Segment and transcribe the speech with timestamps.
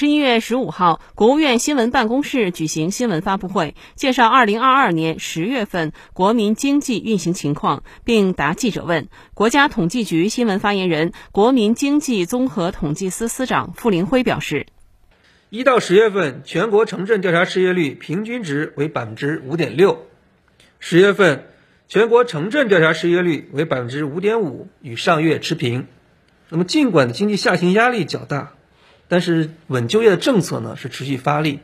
[0.00, 9.08] 十一月十五号，国务院新闻办公室举行新闻发布会，介绍二零二二年十月份国民经济运行情况，并答记者问。
[9.34, 14.64] 国家统计局新闻发言人、国民经济综合统计司司长傅林辉表示：
[15.50, 20.06] 一到十月份，全国城镇调查失业率平均值为百分之五点六，
[20.78, 21.50] 十月份
[21.88, 25.88] 全国城镇调查失业率为百分之五点五，与上月持平。
[26.48, 28.54] 那么，尽管经济下行压力较大。
[29.10, 31.58] 但是稳就业的政策呢是持续发力，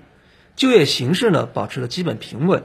[0.56, 2.64] 就业形势呢保持了基本平稳。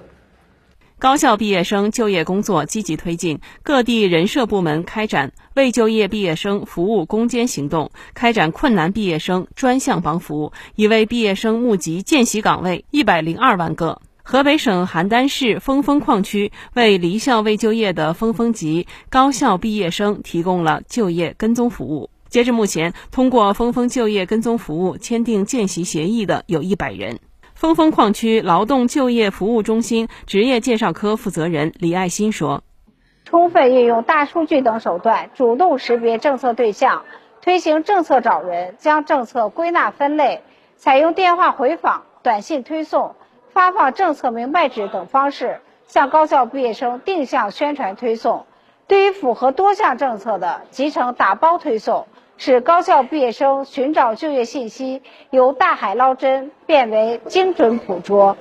[0.97, 14.01] 高校毕业生就业工作积极推进，各地人社部门开展未就业毕业生服务攻坚行动，开展困难毕业生专项帮扶，已为毕业生募集见习岗位一百零二万个。
[14.23, 22.09] 河北省邯郸市峰峰矿区为离校未就业的峰峰级高校毕业生提供了就业跟踪服务。
[22.31, 27.19] 截至目前，通过峰峰就业跟踪服务签订见习协议的有一百人。
[27.55, 32.63] 峰峰矿区劳动就业服务中心职业介绍科负责人李爱新说
[33.25, 37.03] ：“充分运用大数据等手段，主动识别政策对象，
[37.41, 40.41] 推行政策找人，将政策归纳分类，
[40.77, 43.13] 采用电话回访、短信推送、
[43.49, 48.45] 发放政策明白纸等方式，向高校毕业生定向宣传推送。
[48.87, 52.07] 对于符合多项政策的，集成打包推送。”
[52.43, 58.35] 使高校毕业生寻找就业信息由大海捞针变为精准捕捉。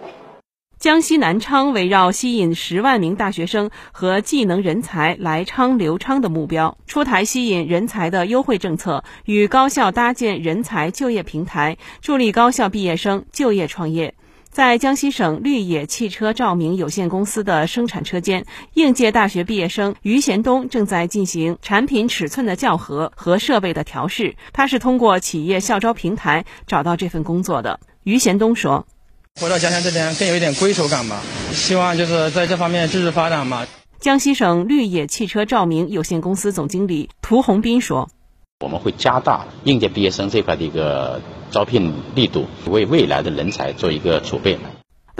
[0.78, 14.14] 江西南昌围绕吸引十万名大学生和技能人才来昌留昌的目标，出台吸引人才的优惠政策，与高校搭建人才就业平台，助力高校毕业生就业创业。
[14.50, 24.34] 在江西省绿野汽车照明有限公司的生产车间，应届大学毕业生于贤东正在进行产品尺寸的校核和设备的调试。
[24.52, 27.78] 他是通过企业校招平台找到这份工作的。
[28.02, 28.88] 于贤东说
[29.40, 33.68] ：“回到家乡这边更有一点归属感吧，希望就是在这方面继续发展吧。”
[34.00, 38.10] 江西省绿野汽车照明有限公司总经理涂红斌说。
[38.64, 44.58] 我们会加大应届毕业生这块的一个招聘力度，为未来的人才做一个储备。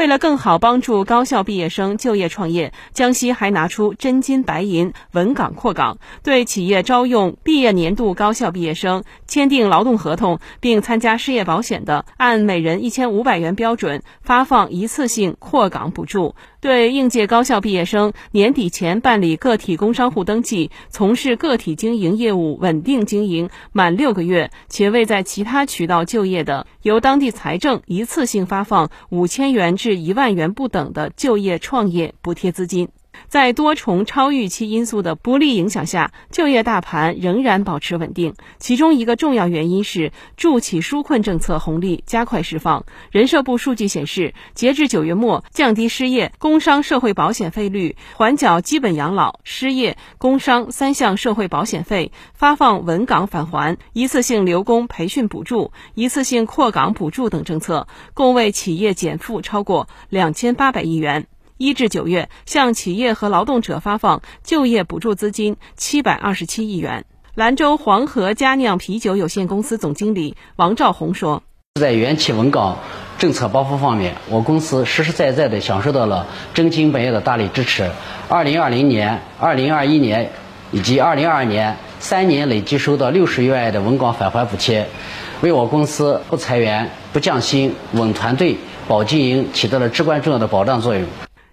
[0.00, 16.34] 为了更好帮助高校毕业生就业创业，江西还拿出真金白银稳岗扩岗，对企业招用毕业年度高校毕业生签订劳动合同并参加失业保险的，按每人一千五百元标准发放一次性扩岗补助。
[16.62, 32.88] 对应届高校毕业生年底前办理个体工商户登记、从事个体经营业务稳定经营满六个月且未在其他渠道就业的，由当地财政一次性发放五千元至一万元不等的就业创业补贴资金。
[33.28, 38.34] 在多重超预期因素的不利影响下，就业大盘仍然保持稳定。
[38.58, 42.84] 其中一个重要原因是助企纾困政策红利加快释放。
[43.10, 61.26] 人社部数据显示，截至九月末，降低失业、工伤社会保险费率、缓缴基本养老、失业、工伤三项社会保险费、发放稳岗返还、一次性留工培训补助、一次性扩岗补助等政策，共为企业减负超过两千八百亿元。
[61.60, 67.04] 一至九月，向企业和劳动者发放就业补助资金七百二十七亿元。
[67.34, 71.42] 兰州黄河佳酿啤酒有限公司总经理王兆红说
[71.78, 72.78] ：“在元企稳岗
[73.18, 77.90] 政策包袱方面，我公司实实在在地享受到了真金白银的大力支持。
[78.30, 80.32] 二零二零年、二零二一年
[80.72, 84.88] 以及二零二二年三年累计收到六十余万的稳岗返还补贴，
[85.42, 88.56] 为我公司不裁员、不降薪、稳团队、
[88.88, 91.04] 保经营起到了至关重要的保障作用。”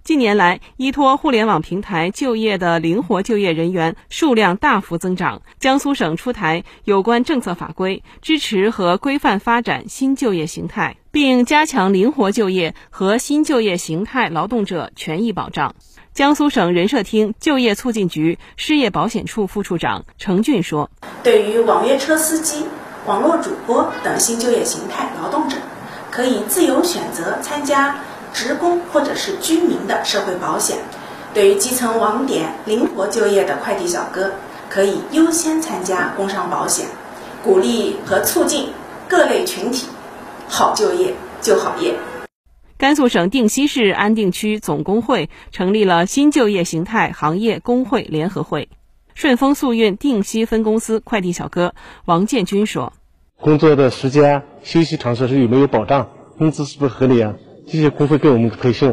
[0.08, 5.42] 近年来，依托互联网平台就业的灵活就业人员数量大幅增长。
[5.60, 15.76] 江苏省出台有关政策法规，支持和规范发展新就业形态，并加强灵活就业和新就业形态劳动者权益保障。
[16.14, 20.90] 江苏省人社厅就业促进局失业保险处副处长程俊说
[21.22, 22.64] ：“对于网约车司机、
[23.06, 25.58] 网络主播等新就业形态劳动者，
[26.10, 27.94] 可以自由选择参加。”
[28.38, 30.78] 职工或者是居民的社会保险，
[31.34, 34.32] 对于基层网点灵活就业的快递小哥，
[34.70, 36.86] 可以优先参加工伤保险，
[37.44, 38.70] 鼓励和促进
[39.08, 39.88] 各类群体
[40.48, 41.96] 好就业就好业。
[42.78, 48.70] 甘肃省定西市安定区总工会成立了新就业形态行业工会联合会。
[49.16, 51.74] 顺丰速运定西分公司快递小哥
[52.06, 52.94] 王建军说
[53.42, 56.08] ：“工作的时间、休息场所是有没有保障？
[56.38, 57.34] 工资是不是合理啊？”
[57.68, 58.92] 这些工会给我们培训，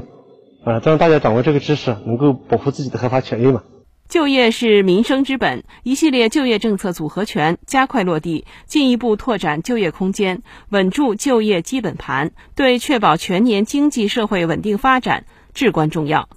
[0.65, 3.63] 啊，让大家掌握这个知识，能够保护自己的合法权益嘛。
[4.09, 15.25] 就业是民生之本，一系列就业政策组合拳加快落地，进一步拓展就业空间，稳住就业基本盘，对确保全年经济社会稳定发展
[15.55, 16.29] 至关重要。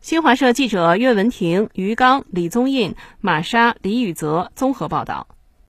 [0.00, 5.26] 新华社记者岳文婷、于刚、李宗印、玛莎、李宇泽综合报道。